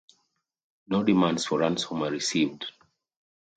[0.87, 2.65] No demands for ransom are received.